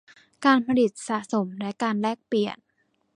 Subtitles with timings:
[0.45, 2.57] การผลิต สะสม และการแลกเปลี่ยน